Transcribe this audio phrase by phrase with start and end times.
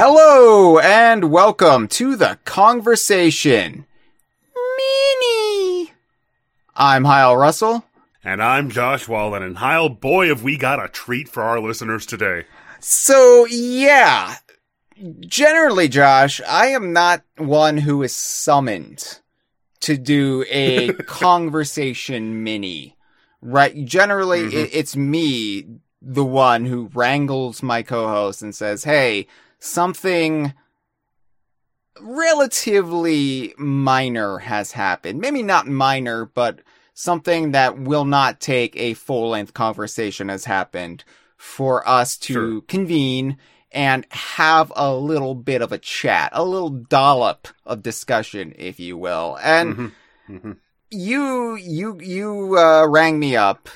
[0.00, 3.84] Hello and welcome to the conversation.
[4.76, 5.92] Mini.
[6.76, 7.84] I'm Hyle Russell.
[8.22, 9.42] And I'm Josh Wallen.
[9.42, 12.44] And Hyle, boy, have we got a treat for our listeners today.
[12.78, 14.36] So, yeah.
[15.18, 19.18] Generally, Josh, I am not one who is summoned
[19.80, 22.96] to do a conversation mini.
[23.42, 23.84] Right?
[23.84, 24.52] Generally, Mhm.
[24.52, 25.66] it, it's me,
[26.00, 29.26] the one who wrangles my co-host and says, hey,
[29.58, 30.52] something
[32.00, 35.20] relatively minor has happened.
[35.20, 36.60] Maybe not minor, but
[36.94, 41.04] something that will not take a full length conversation has happened
[41.36, 42.60] for us to Sure.
[42.62, 43.36] convene
[43.70, 48.96] and have a little bit of a chat, a little dollop of discussion, if you
[48.96, 49.38] will.
[49.42, 49.92] And Mhm.
[50.30, 50.56] Mhm.
[50.90, 53.68] you, you, you, uh, rang me up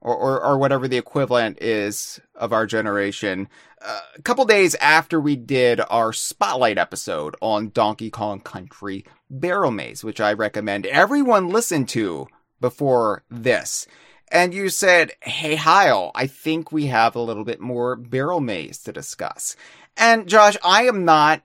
[0.00, 3.48] or, or, or whatever the equivalent is of our generation.
[3.82, 9.70] Uh, a couple days after we did our spotlight episode on Donkey Kong Country Barrel
[9.70, 12.26] Maze, which I recommend everyone listen to
[12.60, 13.86] before this.
[14.30, 18.78] And you said, Hey, Hyle, I think we have a little bit more barrel maze
[18.82, 19.56] to discuss.
[19.96, 21.42] And Josh, I am not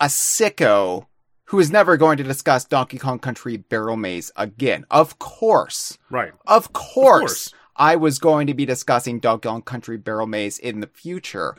[0.00, 1.06] a sicko
[1.46, 4.84] who is never going to discuss Donkey Kong Country Barrel Maze again.
[4.90, 5.96] Of course.
[6.10, 6.32] Right.
[6.46, 7.54] Of course, course.
[7.78, 11.56] I was going to be discussing Donkey Kong Country Barrel Maze in the future.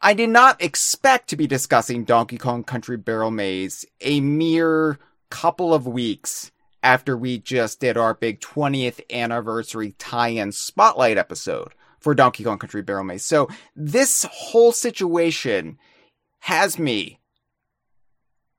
[0.00, 4.98] I did not expect to be discussing Donkey Kong Country Barrel Maze a mere
[5.30, 6.50] couple of weeks
[6.82, 12.82] after we just did our big 20th anniversary tie-in spotlight episode for Donkey Kong Country
[12.82, 13.24] Barrel Maze.
[13.24, 15.78] So this whole situation
[16.40, 17.18] has me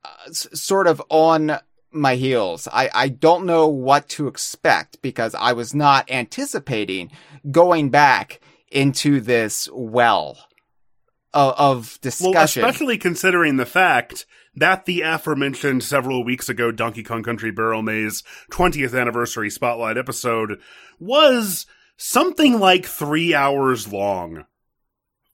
[0.04, 1.58] uh, s- sort of on
[1.90, 2.68] my heels.
[2.72, 7.10] I, I don't know what to expect because I was not anticipating
[7.50, 8.40] going back
[8.70, 10.38] into this well
[11.32, 12.32] of, of discussion.
[12.62, 17.82] Well, especially considering the fact that the aforementioned several weeks ago Donkey Kong Country Barrel
[17.82, 20.60] Maze 20th anniversary spotlight episode
[20.98, 21.66] was
[21.96, 24.44] something like three hours long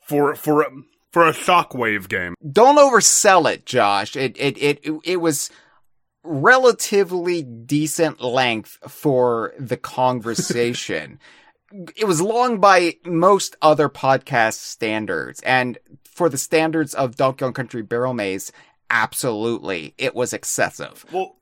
[0.06, 0.66] for for
[1.12, 2.34] for a shockwave game.
[2.50, 4.16] don't oversell it, Josh.
[4.16, 5.50] It it it it was
[6.24, 11.20] relatively decent length for the conversation.
[11.96, 17.52] it was long by most other podcast standards, and for the standards of Donkey Kong
[17.52, 18.52] Country Barrel Maze,
[18.90, 21.04] absolutely, it was excessive.
[21.12, 21.36] Well,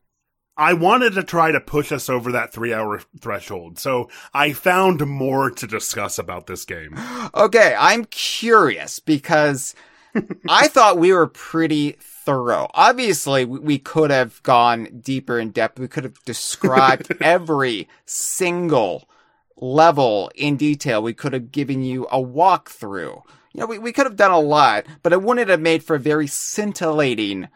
[0.57, 5.07] I wanted to try to push us over that three hour threshold, so I found
[5.07, 6.97] more to discuss about this game.
[7.35, 9.75] Okay, I'm curious because
[10.49, 11.93] I thought we were pretty
[12.25, 12.69] thorough.
[12.75, 15.79] Obviously, we, could have gone deeper in depth.
[15.79, 19.09] We could have described every single
[19.57, 21.03] level in detail.
[21.03, 23.23] We could have given you a walkthrough.
[23.53, 25.97] You know, we, we could have done a lot, but it wouldn't have made for
[25.97, 27.49] a very scintillating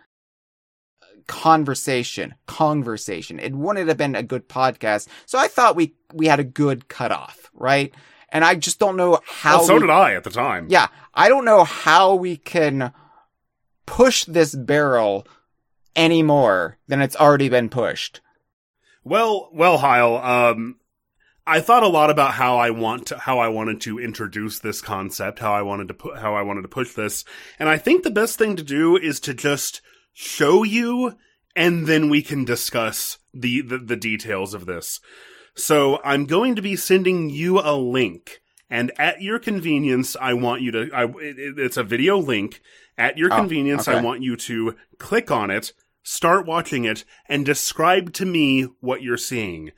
[1.27, 3.39] conversation, conversation.
[3.39, 5.09] It wouldn't have been a good podcast.
[5.27, 7.95] So I thought we, we had a good cutoff, right?
[8.31, 9.59] And I just don't know how.
[9.59, 10.67] Well, so we- did I at the time.
[10.69, 12.93] yeah, I don't know how we can
[13.87, 15.27] push this barrel
[15.95, 18.21] any more than it's already been pushed.
[19.05, 20.77] Well, well, Hyle, um,
[21.47, 24.81] I thought a lot about how I want to, how I wanted to introduce this
[24.81, 27.25] concept, how I wanted to put, how I wanted to push this,
[27.59, 29.81] and I think the best thing to do is to just
[30.13, 31.15] show you,
[31.55, 35.01] and then we can discuss the, the, the details of this.
[35.55, 40.63] So I'm going to be sending you a link, and at your convenience, I want
[40.63, 42.61] you to, I, it, it's a video link.
[42.99, 47.45] At your Oh, convenience, I want you to click on it, start watching it, and
[47.45, 49.73] describe to me what you're seeing.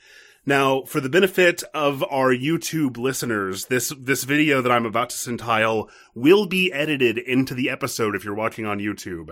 [0.47, 5.19] Now, for the benefit of our YouTube listeners, this this video that I'm about to
[5.19, 9.31] send Hyle will be edited into the episode if you're watching on YouTube.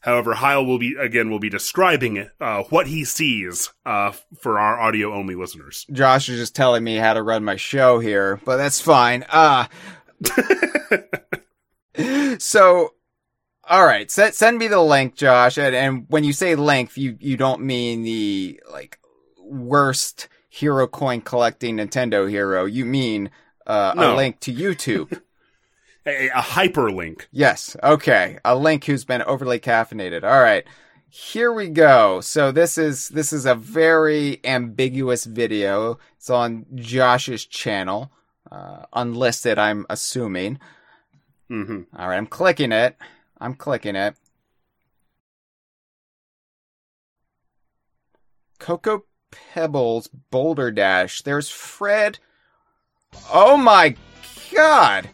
[0.00, 4.80] However, Hyle will be again will be describing uh, what he sees uh, for our
[4.80, 5.86] audio only listeners.
[5.92, 9.24] Josh is just telling me how to run my show here, but that's fine.
[9.28, 9.66] Uh
[12.38, 12.90] so
[13.68, 15.58] all right, send send me the link, Josh.
[15.58, 18.98] And, and when you say length, you you don't mean the like
[19.40, 22.64] worst hero coin collecting Nintendo hero.
[22.64, 23.30] You mean
[23.66, 25.20] uh, a link to YouTube.
[26.08, 27.22] A, a hyperlink.
[27.32, 27.76] Yes.
[27.82, 28.38] Okay.
[28.44, 30.22] A link who's been overly caffeinated.
[30.22, 30.64] All right.
[31.08, 32.20] Here we go.
[32.20, 35.98] So this is this is a very ambiguous video.
[36.16, 38.12] It's on Josh's channel,
[38.52, 39.58] uh, unlisted.
[39.58, 40.60] I'm assuming.
[41.48, 42.16] hmm All right.
[42.16, 42.96] I'm clicking it.
[43.40, 44.16] I'm clicking it.
[48.58, 51.22] Cocoa Pebbles Boulder Dash.
[51.22, 52.18] There's Fred.
[53.32, 53.96] Oh my
[54.52, 55.10] god.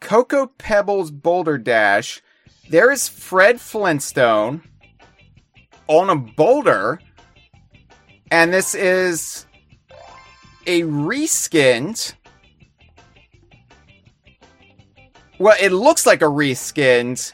[0.00, 2.22] Cocoa Pebbles Boulder Dash.
[2.68, 4.62] There is Fred Flintstone
[5.88, 7.00] on a boulder,
[8.30, 9.46] and this is
[10.66, 12.14] a reskinned.
[15.38, 17.32] Well, it looks like a reskinned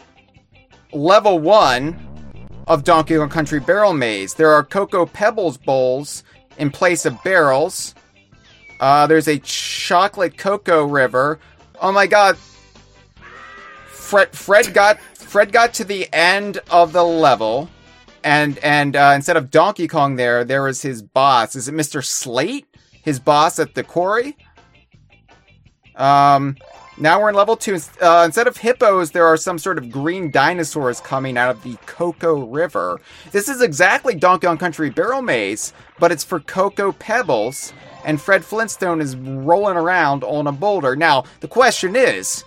[0.93, 1.97] level one
[2.67, 4.35] of Donkey Kong Country Barrel Maze.
[4.35, 6.25] There are Cocoa Pebbles bowls
[6.59, 7.95] in place of barrels.
[8.81, 11.39] Uh, there's a chocolate cocoa river.
[11.81, 12.37] Oh my god.
[13.87, 17.71] Fred, Fred got Fred got to the end of the level,
[18.25, 21.57] and and uh, instead of Donkey Kong there, there was his boss.
[21.57, 22.05] Is it Mr.
[22.05, 22.67] Slate?
[23.03, 24.37] His boss at the quarry.
[25.97, 26.57] Um,
[26.99, 27.79] now we're in level two.
[28.01, 31.77] Uh, instead of hippos, there are some sort of green dinosaurs coming out of the
[31.87, 33.01] Cocoa River.
[33.31, 37.73] This is exactly Donkey Kong Country Barrel Maze, but it's for Cocoa Pebbles,
[38.05, 40.95] and Fred Flintstone is rolling around on a boulder.
[40.95, 42.45] Now, the question is,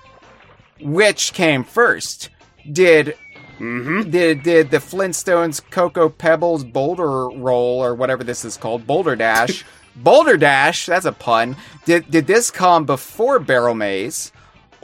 [0.80, 2.30] which came first?
[2.72, 3.16] Did
[3.60, 4.10] Mm-hmm.
[4.10, 9.64] did did the Flintstones Cocoa Pebbles Boulder Roll or whatever this is called Boulder Dash
[9.96, 11.56] Boulder Dash that's a pun
[11.86, 14.34] did did this come before Barrel Maze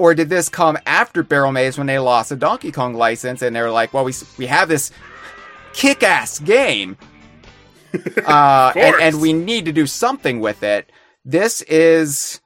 [0.01, 3.55] or did this come after Barrel Maze when they lost a Donkey Kong license and
[3.55, 4.91] they were like well we we have this
[5.73, 6.97] kick ass game
[8.25, 10.91] uh, and, and we need to do something with it
[11.23, 12.41] this is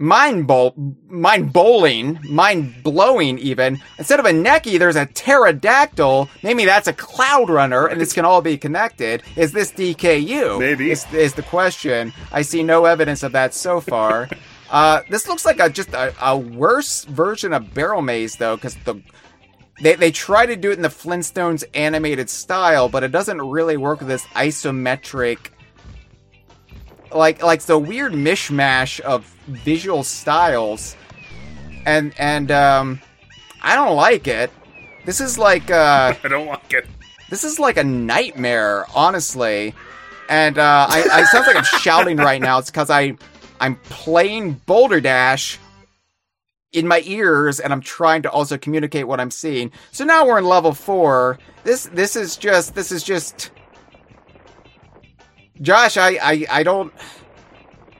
[0.00, 0.74] mind bowl,
[1.06, 3.80] mind bowling, mind blowing even.
[3.98, 6.28] Instead of a Necky, there's a pterodactyl.
[6.42, 9.22] Maybe that's a cloud runner, and this can all be connected.
[9.36, 10.58] Is this DKU?
[10.58, 10.90] Maybe.
[10.90, 12.12] is, is the question.
[12.32, 14.28] I see no evidence of that so far.
[14.70, 18.76] uh, this looks like a just a, a worse version of Barrel Maze though, because
[18.84, 19.02] the
[19.80, 23.76] they, they try to do it in the Flintstones animated style, but it doesn't really
[23.76, 25.50] work with this isometric
[27.12, 30.96] like like the weird mishmash of visual styles
[31.86, 33.00] and and um
[33.62, 34.50] I don't like it.
[35.06, 36.86] This is like uh I don't like it.
[37.28, 39.74] this is like a nightmare, honestly.
[40.28, 42.58] And uh I, I sounds like I'm shouting right now.
[42.58, 43.16] It's because I
[43.60, 45.58] I'm playing Boulder Dash
[46.72, 49.72] in my ears and I'm trying to also communicate what I'm seeing.
[49.92, 51.38] So now we're in level four.
[51.64, 53.50] This this is just this is just
[55.60, 56.92] Josh, I, I, I don't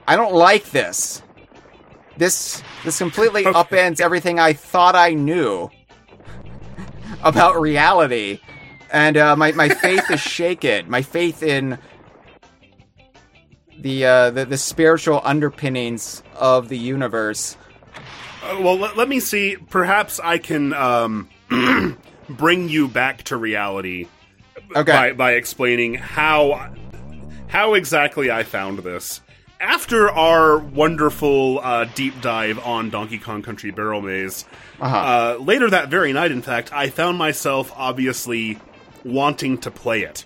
[0.07, 1.21] I don't like this.
[2.17, 3.57] This this completely Okay.
[3.57, 5.69] upends everything I thought I knew
[7.23, 8.39] about reality.
[8.91, 10.89] And uh, my, my faith is shaken.
[10.89, 11.77] My faith in
[13.81, 17.57] the, uh, the the spiritual underpinnings of the universe.
[18.43, 19.57] Uh, well, let, let me see.
[19.69, 21.29] Perhaps I can um,
[22.29, 24.07] bring you back to reality
[24.75, 24.91] Okay.
[24.91, 26.73] by, by explaining how
[27.47, 29.19] how exactly I found this.
[29.59, 34.45] After our wonderful uh, deep dive on Donkey Kong Country Barrel Maze,
[34.79, 34.95] Uh-huh.
[34.97, 38.57] uh, later that very night, in fact, I found myself obviously
[39.03, 40.25] wanting to play it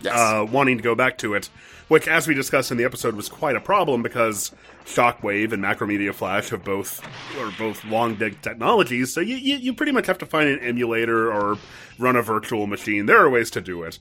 [0.00, 0.14] yes.
[0.16, 1.50] uh, wanting to go back to it,
[1.88, 4.52] which, as we discussed in the episode, was quite a problem because
[4.84, 7.06] Shockwave and Macromedia Flash have both
[7.38, 9.12] are both long dead technologies.
[9.12, 11.58] So you, you you pretty much have to find an emulator or
[11.98, 13.06] run a virtual machine.
[13.06, 13.98] There are ways to do it,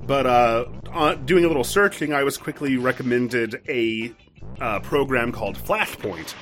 [0.00, 4.12] but uh, doing a little searching, I was quickly recommended a
[4.60, 6.34] uh, program called Flashpoint.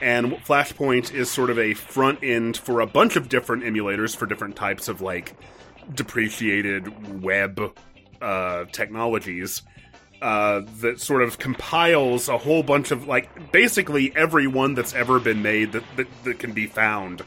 [0.00, 4.26] And Flashpoint is sort of a front end for a bunch of different emulators for
[4.26, 5.34] different types of like
[5.94, 7.60] depreciated web
[8.20, 9.62] uh, technologies
[10.24, 15.20] uh, that sort of compiles a whole bunch of like basically every one that's ever
[15.20, 17.20] been made that, that, that can be found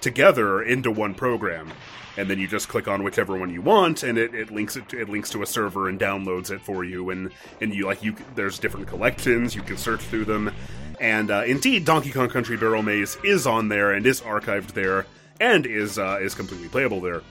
[0.00, 1.72] together into one program.
[2.16, 4.88] And then you just click on whichever one you want and it, it links it
[4.90, 7.10] to, it links to a server and downloads it for you.
[7.10, 10.52] And and you like you there's different collections you can search through them.
[11.00, 15.06] And uh, indeed Donkey Kong Country Barrel Maze is on there and is archived there
[15.40, 17.22] and is uh, is completely playable there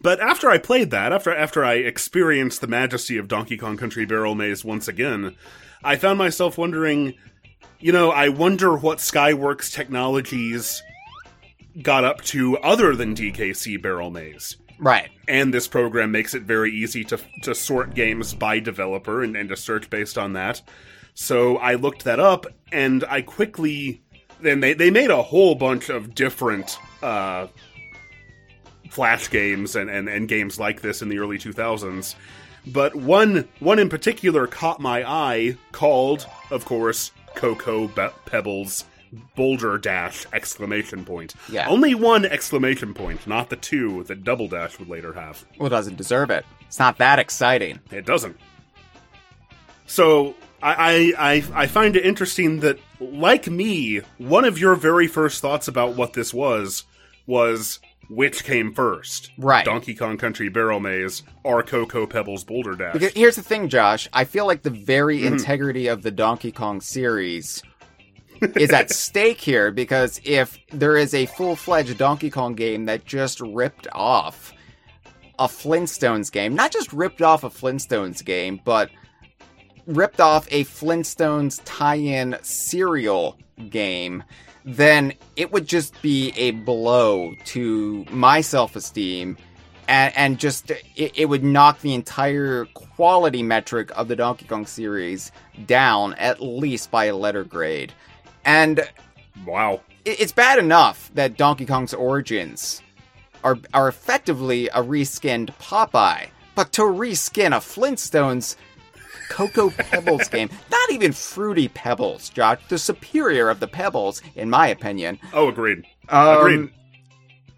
[0.00, 4.04] but after I played that, after after I experienced the majesty of Donkey Kong Country
[4.04, 5.36] Barrel Maze once again,
[5.82, 7.14] I found myself wondering,
[7.80, 10.82] you know, I wonder what Skyworks Technologies
[11.82, 14.56] got up to other than DKC Barrel Maze.
[14.78, 15.10] right.
[15.28, 19.48] And this program makes it very easy to to sort games by developer and, and
[19.48, 20.62] to search based on that.
[21.14, 24.02] So I looked that up and I quickly
[24.40, 27.46] then they, they made a whole bunch of different uh,
[28.90, 32.14] flash games and, and, and games like this in the early 2000s.
[32.66, 38.84] But one one in particular caught my eye called, of course, Cocoa Be- Pebbles
[39.36, 41.34] Boulder Dash exclamation point.
[41.48, 41.68] Yeah.
[41.68, 45.44] Only one exclamation point, not the two that Double Dash would later have.
[45.58, 46.44] Well, it doesn't deserve it.
[46.66, 47.78] It's not that exciting.
[47.92, 48.36] It doesn't.
[49.86, 55.40] So I, I I find it interesting that, like me, one of your very first
[55.40, 56.84] thoughts about what this was
[57.26, 59.64] was which came first, Right.
[59.64, 62.92] Donkey Kong Country Barrel Maze or Cocoa Pebbles Boulder Dash.
[62.92, 64.08] Because here's the thing, Josh.
[64.12, 65.34] I feel like the very Mm-hmm.
[65.34, 67.62] integrity of the Donkey Kong series
[68.56, 73.04] is at stake here because if there is a full fledged Donkey Kong game that
[73.04, 74.52] just ripped off
[75.38, 78.90] a Flintstones game, not just ripped off a Flintstones game, but
[79.86, 83.36] ripped off a Flintstones tie in cereal
[83.70, 84.22] game,
[84.66, 89.36] then it would just be a blow to my self esteem
[89.88, 94.66] and, and just it, it would knock the entire quality metric of the Donkey Kong
[94.66, 95.30] series
[95.66, 97.92] down at least by a letter grade.
[98.44, 98.80] And
[99.46, 99.80] wow.
[100.04, 102.82] it- it's bad enough that Donkey Kong's origins
[103.44, 108.56] are are effectively a reskinned Popeye, but to reskin a Flintstones
[109.28, 114.68] Cocoa Pebbles game, not even Fruity Pebbles, Josh, the superior of the Pebbles, in my
[114.68, 115.18] opinion.
[115.32, 115.84] Oh, agreed.
[116.08, 116.72] Um, Agreed.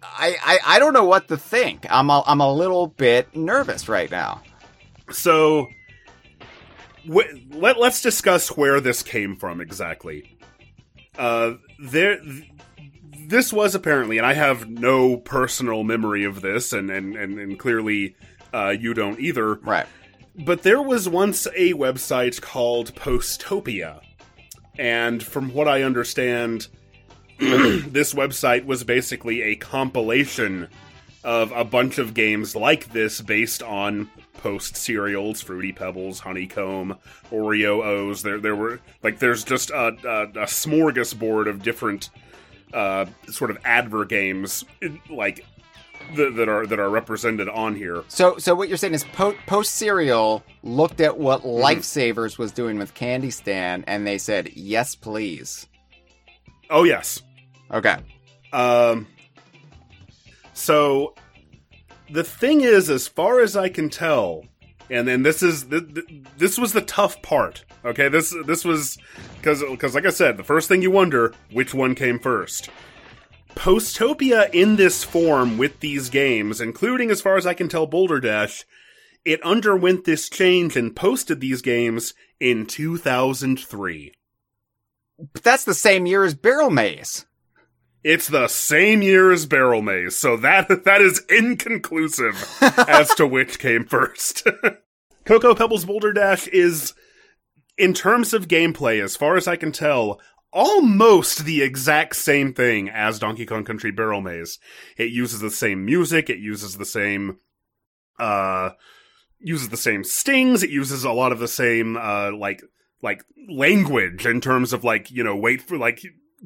[0.01, 1.85] I, I, I don't know what to think.
[1.89, 4.41] I'm a, I'm a little bit nervous right now.
[5.11, 5.67] So,
[7.05, 10.37] let let's discuss where this came from exactly.
[11.17, 12.51] Uh, there, th-
[13.27, 17.59] this was apparently, and I have no personal memory of this, and and and, and
[17.59, 18.15] clearly,
[18.53, 19.55] uh, you don't either.
[19.55, 19.87] Right.
[20.39, 23.99] But there was once a website called Postopia,
[24.77, 26.67] and from what I understand,
[27.39, 30.69] this website was basically a compilation
[31.25, 36.97] of a bunch of games like this based on post cereals, Fruity Pebbles, Honeycomb,
[37.31, 38.23] Oreo O's.
[38.23, 42.09] There, there were like there's just a, a, a smorgasbord of different
[42.73, 44.63] uh, sort of adver games
[45.09, 45.45] like
[46.15, 48.03] that, that are that are represented on here.
[48.07, 51.63] So so what you're saying is po- Post Cereal looked at what Mm-hmm.
[51.63, 55.67] Lifesavers was doing with Candy Stand and they said, yes, please.
[56.69, 57.21] Oh yes,
[57.71, 57.97] Okay.
[58.53, 59.07] Um.
[60.53, 61.13] So,
[62.09, 64.43] the thing is, as far as I can tell,
[64.89, 67.63] and then this is th- th- this was the tough part.
[67.85, 68.97] Okay, this this was
[69.37, 72.69] because because like I said, the first thing you wonder which one came first.
[73.59, 78.21] Postopia in this form with these games, including as far as I can tell, Boulder
[78.21, 78.65] Dash,
[79.25, 84.13] it underwent this change and posted these games in 2003.
[85.33, 87.25] But that's the same year as Barrel Maze.
[88.01, 92.41] It's the same year as Barrel Maze, so that that is inconclusive
[92.87, 94.47] as to which came first.
[95.25, 96.93] Cocoa Pebbles Boulder Dash is,
[97.77, 102.89] in terms of gameplay, as far as I can tell, almost the exact same thing
[102.89, 104.59] as Donkey Kong Country Barrel Maze.
[104.97, 107.37] It uses the same music, it uses the same,
[108.19, 108.71] uh,
[109.39, 112.61] uses the same stings, it uses a lot of the same, uh, like,
[113.01, 116.01] like language in terms of like, you know, wait for like,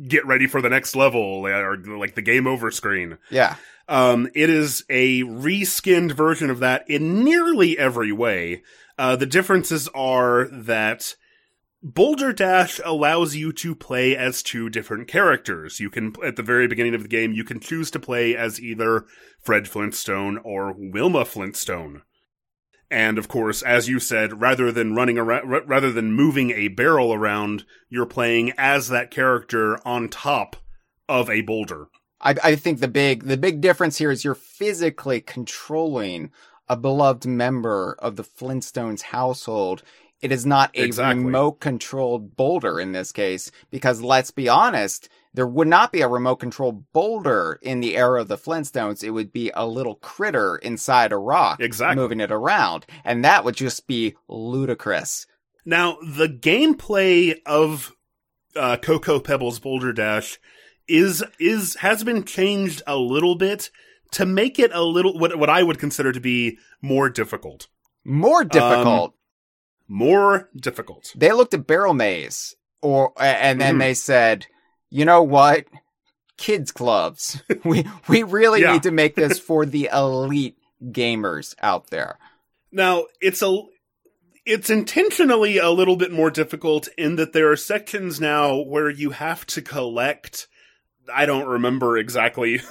[0.07, 3.17] get ready for the next level or like the game over screen.
[3.29, 3.55] Yeah.
[3.87, 8.63] Um, it is a reskinned version of that in nearly every way.
[8.97, 11.15] Uh, the differences are that
[11.85, 15.81] Boulder Dash allows you to play as two different characters.
[15.81, 18.61] You can, at the very beginning of the game, you can choose to play as
[18.61, 19.05] either
[19.41, 22.03] Fred Flintstone or Wilma Flintstone.
[22.89, 27.13] And of course, as you said, rather than running around, rather than moving a barrel
[27.13, 30.55] around, you're playing as that character on top
[31.09, 31.87] of a boulder.
[32.21, 36.31] I, I think the big the big difference here is you're physically controlling
[36.69, 39.83] a beloved member of the Flintstones household.
[40.23, 41.25] It is not a Exactly.
[41.25, 46.07] remote controlled boulder in this case, because let's be honest, there would not be a
[46.07, 49.03] remote controlled boulder in the era of the Flintstones.
[49.03, 52.01] It would be a little critter inside a rock, Exactly.
[52.01, 55.27] moving it around, and that would just be ludicrous.
[55.65, 57.93] Now, the gameplay of
[58.55, 60.39] uh, Cocoa Pebbles Boulder Dash
[60.87, 63.71] is is has been changed a little bit
[64.11, 67.67] to make it a little what what I would consider to be more difficult.
[68.05, 69.15] More difficult.
[69.87, 71.11] More difficult.
[71.15, 73.79] they looked at Barrel Maze, or and then Mhm.
[73.79, 74.47] they said,
[74.89, 75.65] "You know what?
[76.37, 77.41] Kids clubs.
[77.63, 78.73] we we really Yeah.
[78.73, 82.17] need to make this for the elite gamers out there."
[82.71, 83.61] Now, it's a
[84.45, 89.11] it's intentionally a little bit more difficult in that there are sections now where you
[89.11, 90.47] have to collect
[91.11, 92.61] I don't remember exactly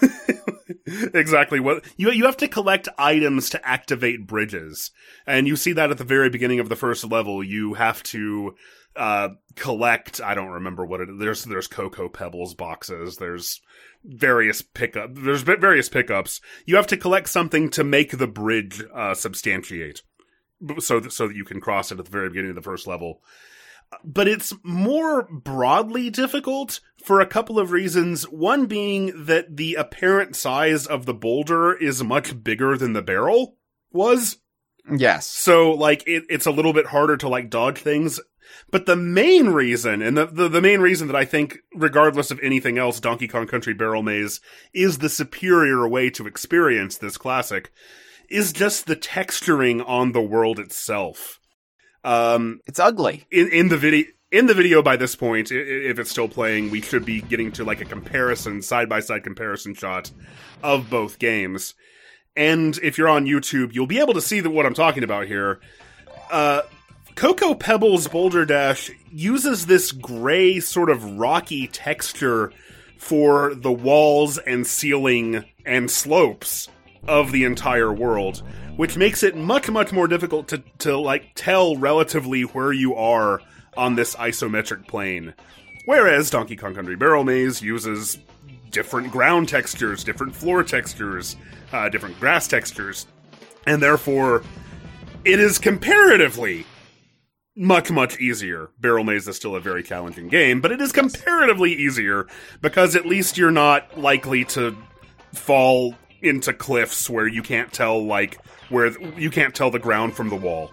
[1.15, 4.91] exactly what you you have to collect items to activate bridges.
[5.27, 7.43] And you see that at the very beginning of the first level.
[7.43, 8.55] You have to
[8.95, 13.61] uh collect I don't remember what it there's there's cocoa pebbles boxes, there's
[14.05, 16.41] various pickup there's various pickups.
[16.67, 20.03] You have to collect something to make the bridge uh substantiate.
[20.79, 22.87] So that, so that you can cross it at the very beginning of the first
[22.87, 23.21] level.
[24.05, 28.25] But it's more broadly difficult for a couple of reasons.
[28.25, 33.57] One being that the apparent size of the boulder is much bigger than the barrel
[33.91, 34.39] was.
[34.91, 35.27] Yes.
[35.27, 38.21] So like it, it's a little bit harder to like dodge things.
[38.71, 42.41] But the main reason, and the, the, the main reason that I think, regardless of
[42.43, 44.41] anything else, Donkey Kong Country Barrel Maze
[44.75, 47.73] is the superior way to experience this classic,
[48.29, 51.39] is just the texturing on the world itself.
[52.05, 53.25] Um, It's ugly.
[53.31, 56.81] in in the video in the video by this point if it's still playing we
[56.81, 60.11] should be getting to like a comparison side by side comparison shot
[60.63, 61.75] of both games.
[62.35, 65.27] And if you're on youtube you'll be able to see that what i'm talking about
[65.27, 65.61] here.
[66.31, 66.63] Uh
[67.15, 72.53] cocoa pebbles boulder dash uses this gray sort of rocky texture
[72.97, 76.69] for the walls and ceiling and slopes
[77.07, 78.43] of the entire world,
[78.77, 83.41] which makes it much, much more difficult to, to like tell relatively where you are
[83.77, 85.35] on this isometric plane.
[85.85, 88.19] Whereas Donkey Kong Country Barrel Maze uses
[88.71, 91.37] different ground textures, different floor textures,
[91.73, 93.07] uh, different grass textures,
[93.67, 94.43] and therefore
[95.25, 96.65] it is comparatively
[97.55, 98.71] much, much easier.
[98.81, 102.27] Barrel Maze is still a very challenging game, but it is comparatively easier
[102.61, 104.77] because at least you're not likely to
[105.35, 108.39] fall into cliffs where you can't tell, like,
[108.73, 110.71] where you can't tell the ground from the wall.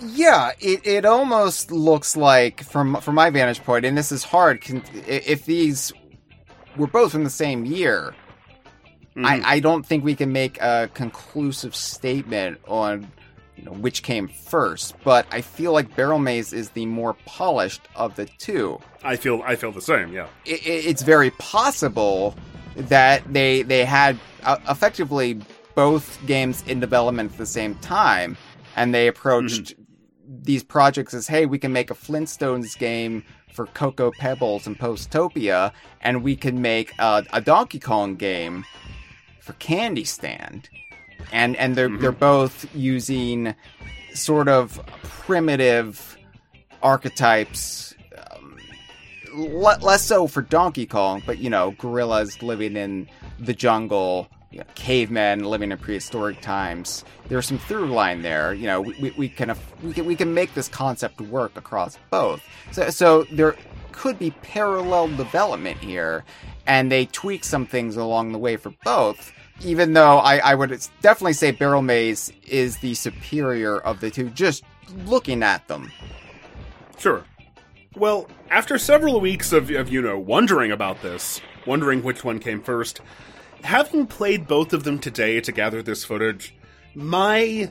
[0.00, 4.60] Yeah, it, it almost looks like from from my vantage point, and this is hard.
[4.60, 5.92] Can, if these
[6.76, 8.14] were both from the same year,
[9.16, 9.24] Mhm.
[9.24, 13.06] I, I don't think we can make a conclusive statement on
[13.56, 14.96] you know, which came first.
[15.04, 18.80] But I feel like Barrel Maze is the more polished of the two.
[19.04, 20.12] I feel I feel the same.
[20.12, 20.26] Yeah.
[20.44, 22.34] i- i- it's very possible
[22.76, 25.38] that they they had uh, effectively
[25.74, 28.36] both games in development at the same time,
[28.76, 29.74] and they approached
[30.26, 35.72] these projects as, "Hey, we can make a Flintstones game for Cocoa Pebbles and Postopia,
[36.00, 38.64] and we can make a, a Donkey Kong game
[39.40, 40.68] for Candy Stand."
[41.32, 42.00] And and they're Mhm.
[42.00, 43.54] they're both using
[44.14, 46.16] sort of primitive
[46.82, 47.94] archetypes
[48.30, 48.56] um,
[49.34, 53.08] le- less so for Donkey Kong, but you know, gorillas living in
[53.40, 57.04] the jungle, you know, cavemen living in prehistoric times.
[57.26, 58.54] There's some through line there.
[58.54, 62.40] You know, we, we, can we can we can make this concept work across both.
[62.70, 63.56] So so there
[63.90, 66.24] could be parallel development here,
[66.68, 69.32] and they tweak some things along the way for both.
[69.64, 74.30] Even though I, I would definitely say Barrel Maze is the superior of the two,
[74.30, 74.62] just
[75.04, 75.90] looking at them.
[76.96, 77.24] Sure.
[77.96, 82.60] Well, after several weeks of, of, you know, wondering about this, wondering which one came
[82.60, 83.00] first,
[83.64, 86.54] having played both of them today to gather this footage,
[86.94, 87.70] my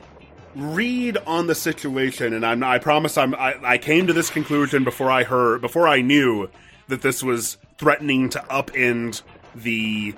[0.54, 4.84] read on the situation, and I'm, I promise I'm, I, I came to this conclusion
[4.84, 6.48] before I heard, before I knew
[6.88, 9.22] that this was threatening to upend
[9.54, 10.14] the,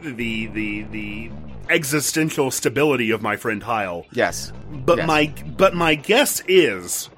[0.00, 1.30] the, the, the
[1.68, 4.06] existential stability of my friend Hyle.
[4.12, 4.52] Yes.
[4.70, 5.06] But Yes.
[5.06, 7.10] my, but my guess is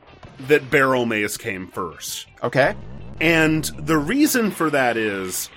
[0.48, 2.26] that Barrel Maze came first.
[2.42, 2.74] Okay.
[3.20, 5.50] And the reason for that is,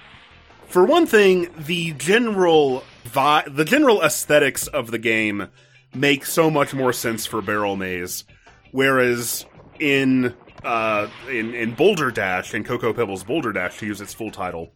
[0.69, 5.49] for one thing, the general vi- the general aesthetics of the game
[5.93, 8.23] make so much more sense for Barrel Maze,
[8.71, 9.45] whereas
[9.79, 14.31] in uh, in in Boulder Dash and Cocoa Pebbles Boulder Dash to use its full
[14.31, 14.71] title.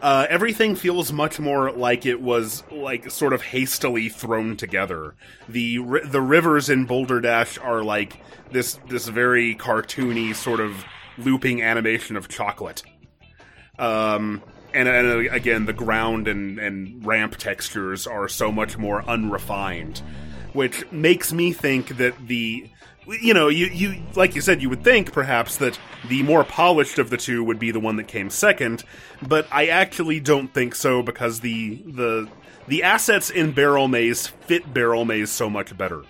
[0.00, 5.16] Uh, everything feels much more like it was like sort of hastily thrown together.
[5.48, 8.20] The ri- the rivers in Boulder Dash are like
[8.52, 10.84] this this very cartoony sort of
[11.16, 12.84] looping animation of chocolate.
[13.78, 14.42] Um,
[14.74, 20.02] and, and uh, again, the ground and, and ramp textures are so much more unrefined,
[20.52, 22.68] which makes me think that the,
[23.06, 26.98] you know, you, you, like you said, you would think perhaps that the more polished
[26.98, 28.84] of the two would be the one that came second,
[29.26, 32.28] but I actually don't think so because the, the,
[32.66, 36.02] the assets in Barrel Maze fit Barrel Maze so much better.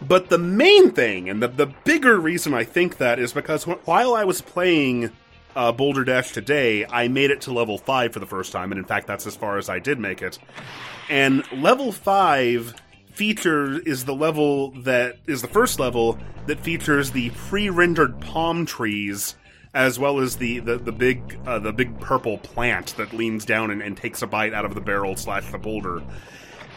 [0.00, 3.86] But the main thing, and the, the bigger reason I think that is because wh-
[3.86, 5.10] while I was playing
[5.56, 8.78] uh, Boulder Dash today, I made it to level 5 for the first time, and
[8.78, 10.38] in fact, that's as far as I did make it.
[11.10, 12.74] And level 5
[13.12, 19.34] feature is the level that is the first level that features the pre-rendered palm trees
[19.74, 23.72] as well as the the, the big uh, the big purple plant that leans down
[23.72, 26.00] and, and takes a bite out of the barrel slash the boulder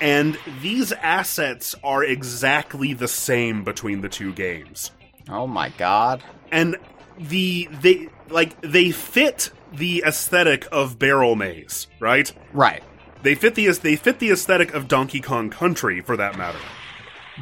[0.01, 4.89] and these assets are exactly the same between the two games
[5.29, 6.23] Oh my god.
[6.51, 6.75] and
[7.19, 12.83] the they like they fit the aesthetic of barrel maze right Right.
[13.23, 16.59] they fit the they fit the aesthetic of donkey kong country for that matter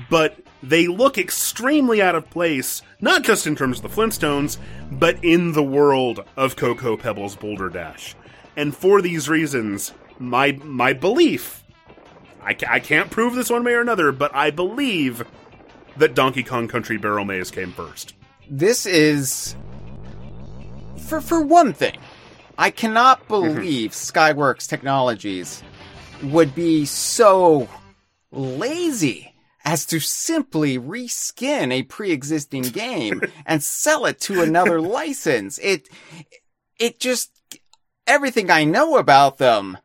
[0.10, 4.58] but they look extremely out of place, not just in terms of the Flintstones,
[4.92, 8.14] but in the world of Cocoa Pebbles Boulder Dash.
[8.58, 11.64] And for these reasons, my my belief,
[12.42, 15.24] I, ca- I can't prove this one way or another, but I believe
[15.98, 18.14] that Donkey Kong Country Barrel Maze came first.
[18.50, 19.56] This is
[21.10, 21.98] for for one thing,
[22.58, 25.64] I cannot believe Skyworks Technologies
[26.22, 27.68] would be so
[28.32, 29.34] lazy
[29.66, 35.58] as to simply reskin a pre-existing game and sell it to another license.
[35.58, 35.90] It
[36.80, 37.32] it just
[38.06, 39.78] everything I know about them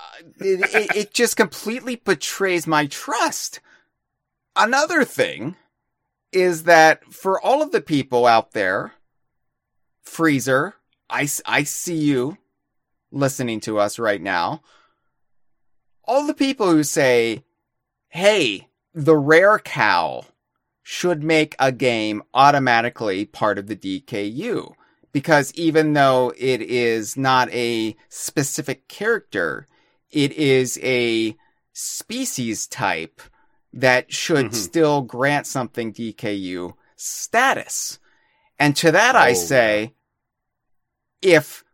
[0.00, 0.04] uh,
[0.40, 3.60] it, it, it just completely betrays my trust.
[4.56, 5.54] Another thing
[6.32, 8.92] is that for all of the people out there,
[10.04, 10.74] Freezer,
[11.08, 12.38] I, I see you
[13.10, 14.62] listening to us right now.
[16.04, 17.44] All the people who say,
[18.08, 20.24] hey, the rare cow
[20.82, 24.74] should make a game automatically part of the DKU.
[25.12, 29.66] Because even though it is not a specific character,
[30.10, 31.36] it is a
[31.72, 33.22] species type
[33.72, 34.54] that should Mhm.
[34.54, 37.98] still grant something DKU status.
[38.58, 39.34] And to that I Oh.
[39.34, 39.94] say,
[41.22, 41.64] if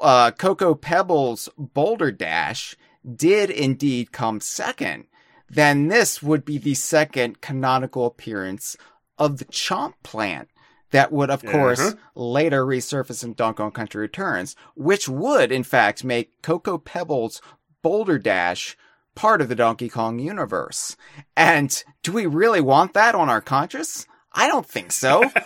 [0.00, 2.76] uh, Cocoa Pebbles Boulder Dash
[3.14, 5.06] did indeed come second,
[5.48, 8.76] then this would be the second canonical appearance
[9.18, 10.48] of the Chomp plant
[10.90, 11.94] that would, of course, Uh-huh.
[12.14, 17.40] later resurface in Donkey Kong Country Returns, which would, in fact, make Cocoa Pebbles
[17.82, 18.76] Boulder Dash
[19.14, 20.96] part of the Donkey Kong universe.
[21.36, 24.06] And do we really want that on our conscience?
[24.32, 25.30] I don't think so.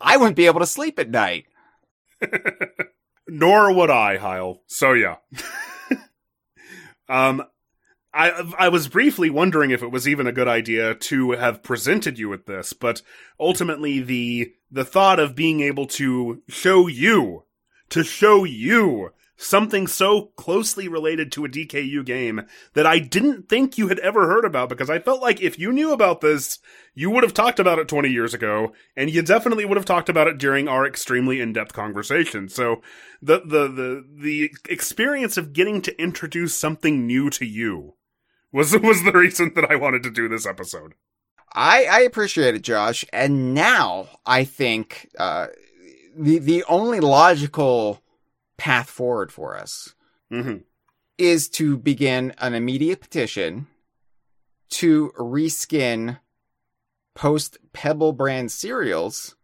[0.00, 1.46] I wouldn't be able to sleep at night.
[3.28, 4.62] Nor would I, Hyle.
[4.66, 5.16] So yeah.
[7.08, 7.44] um,
[8.16, 12.18] I I was briefly wondering if it was even a good idea to have presented
[12.18, 13.02] you with this, but
[13.38, 17.44] ultimately the the thought of being able to show you
[17.90, 22.42] to show you something so closely related to a DKU game
[22.74, 25.72] that I didn't think you had ever heard about because I felt like if you
[25.72, 26.58] knew about this,
[26.94, 30.08] you would have talked about it 20 years ago and you definitely would have talked
[30.08, 32.48] about it during our extremely in-depth conversation.
[32.48, 32.82] So
[33.20, 37.94] the the the the experience of getting to introduce something new to you
[38.52, 40.94] was was the reason that I wanted to do this episode.
[41.52, 43.04] I, I appreciate it, Josh.
[43.12, 45.48] And now I think uh,
[46.16, 48.02] the the only logical
[48.56, 49.94] path forward for us
[50.30, 50.56] hmm
[51.18, 53.66] is to begin an immediate petition
[54.68, 56.18] to reskin
[57.14, 59.34] post Pebble brand cereals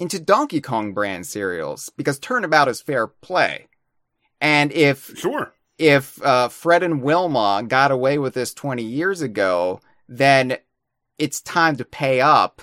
[0.00, 3.68] into Donkey Kong brand cereals because turnabout is fair play.
[4.40, 5.52] And if Sure.
[5.78, 10.56] if uh, Fred and Wilma got away with this 20 years ago, then
[11.18, 12.62] it's time to pay up.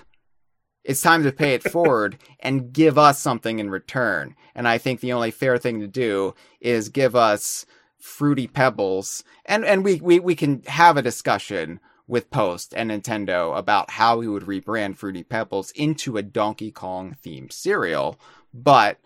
[0.84, 4.36] It's time to pay it forward and give us something in return.
[4.56, 7.66] And I think the only fair thing to do is give us
[7.98, 13.56] fruity pebbles and, and we, we, we can have a discussion with Post and Nintendo
[13.56, 18.20] about how we would rebrand Fruity Pebbles into a Donkey Kong themed cereal.
[18.52, 18.98] But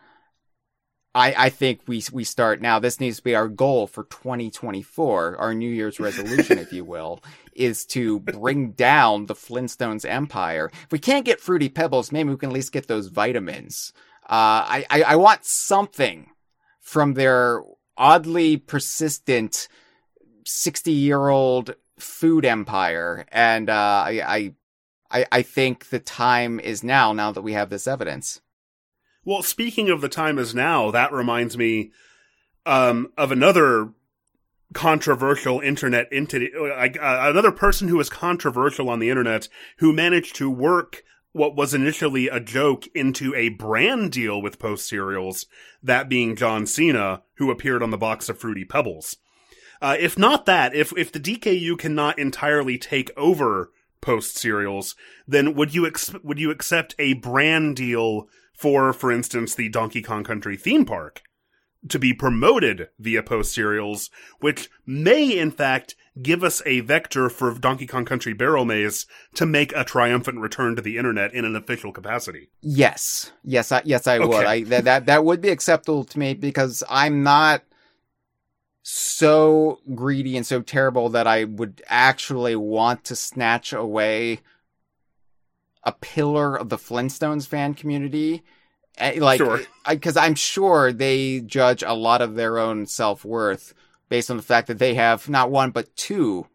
[1.15, 2.80] I, I think we we start now.
[2.80, 7.21] This needs to be our goal for 2024, our New Year's resolution, if you will,
[7.54, 10.71] is to bring down the Flintstones empire.
[10.73, 13.93] If we can't get Fruity Pebbles, maybe we can at least get those vitamins.
[14.23, 16.32] Uh, I, I I want something
[16.80, 17.62] from their
[17.95, 19.67] oddly persistent
[20.45, 24.54] 60 year old food empire, and uh, I, I
[25.12, 27.13] I I think the time is now.
[27.13, 28.41] Now that we have this evidence.
[29.26, 31.92] Well, speaking of the time is now, that reminds me
[32.66, 33.94] um, of another
[34.74, 40.36] controversial internet entity, like uh, another person who was controversial on the internet who managed
[40.38, 45.48] to work what was initially a joke into a brand deal with Post Cereals,
[45.82, 49.18] that being John Cena, who appeared on the box of Fruity Pebbles.
[49.82, 54.96] Uh, if not that, if if the DKU cannot entirely take over Post Cereals,
[55.28, 60.02] then would you ex- would you accept a brand deal for, for instance, the Donkey
[60.02, 61.24] Kong Country theme park
[61.89, 67.54] to be promoted via Post Cereals, which may in fact give us a vector for
[67.56, 71.56] Donkey Kong Country Barrel Maze to make a triumphant return to the internet in an
[71.56, 72.50] official capacity.
[72.62, 74.30] Yes, yes, I, yes, I would.
[74.30, 74.46] Okay.
[74.46, 77.63] I that, that that would be acceptable to me because I'm not
[78.84, 84.39] so greedy and so terrible that I would actually want to snatch away
[85.84, 88.43] a pillar of the Flintstones fan community.
[88.98, 89.62] Eh, Like, Sure.
[89.89, 93.74] because I'm sure they judge a lot of their own self worth
[94.10, 96.48] based on the fact that they have not one but two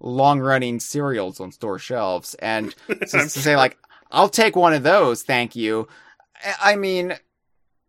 [0.00, 2.34] long running cereals on store shelves.
[2.34, 3.76] And just to say like,
[4.10, 5.88] I'll take one of those, thank you.
[6.60, 7.14] I mean,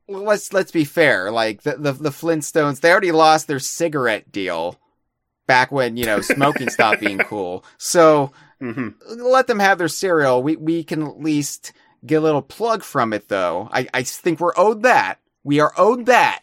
[0.07, 1.31] let's let's be fair.
[1.31, 4.79] Like the, the the Flintstones, they already lost their cigarette deal
[5.47, 7.63] back when you know smoking stopped being cool.
[7.77, 10.43] So hmm let them have their cereal.
[10.43, 11.73] We we can at least
[12.05, 13.69] get a little plug from it, though.
[13.71, 15.19] I I think we're owed that.
[15.43, 16.41] We are owed that.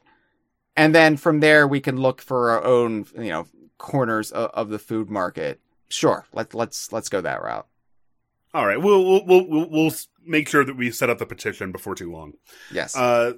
[0.76, 3.46] And then from there, we can look for our own, you know,
[3.78, 5.60] corners of, of the food market.
[5.88, 7.66] Sure, let let's let's go that route.
[8.54, 9.92] All right, we'll we'll we'll we'll, we'll
[10.24, 12.34] make sure that we set up the petition before too long.
[12.72, 12.96] Yes.
[12.96, 13.34] Uh,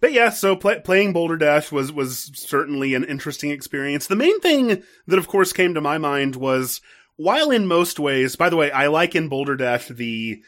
[0.00, 4.06] but yeah, so play, playing Boulder Dash was was certainly an interesting experience.
[4.06, 6.80] The main thing that, of course, came to my mind was
[7.18, 10.40] while in most ways, by the way, I like in Boulder Dash the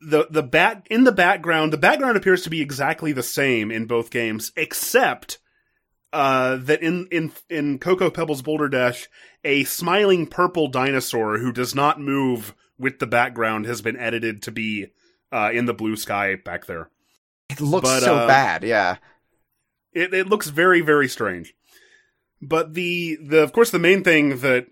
[0.00, 1.72] the the back in the background.
[1.72, 5.38] The background appears to be exactly the same in both games, except
[6.12, 9.08] uh, that in in in Cocoa Pebbles Boulder Dash,
[9.44, 14.50] a smiling purple dinosaur who does not move with the background has been edited to
[14.50, 14.88] be
[15.32, 16.90] uh, in the blue sky back there.
[17.48, 18.64] it looks but, so uh, bad.
[18.64, 18.96] Yeah.
[19.92, 21.54] It it looks very very strange.
[22.42, 24.66] But the the of course the main thing that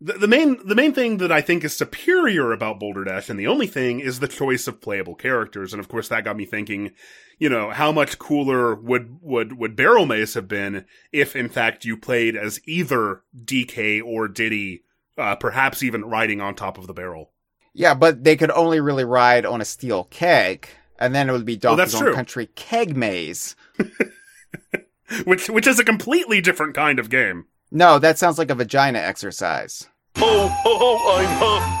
[0.00, 3.38] the, the main the main thing that I think is superior about Boulder Dash and
[3.38, 6.44] the only thing is the choice of playable characters and of course that got me
[6.44, 6.92] thinking,
[7.38, 11.84] you know, how much cooler would would would Barrel Maze have been if in fact
[11.84, 14.84] you played as either DK or Diddy
[15.16, 17.30] uh, perhaps even riding on top of the barrel.
[17.72, 21.44] Yeah, but they could only really ride on a steel keg, and then it would
[21.44, 22.14] be Donkey that's Kong.
[22.14, 23.56] Country Keg Maze.
[25.24, 27.44] Which which is a completely different kind of game.
[27.76, 29.88] No, that sounds like a vagina exercise.
[30.14, 31.26] Oh, oh, oh I'm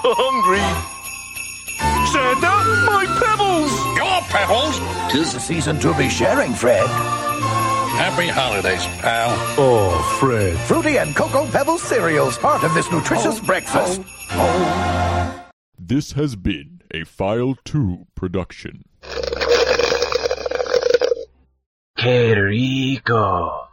[0.02, 0.58] hu- hungry.
[2.10, 2.50] Santa,
[2.90, 3.70] my pebbles!
[3.96, 5.12] Your pebbles.
[5.12, 6.84] Tis the season to be sharing, Fred.
[7.94, 9.36] Happy holidays, pal.
[9.56, 10.58] Oh, Fred.
[10.66, 14.02] Fruity and Cocoa Pebbles cereals, part of this nutritious oh, breakfast.
[14.32, 15.44] Oh, oh.
[15.78, 18.82] This has been a File 2 production.
[21.96, 23.68] Qué rico.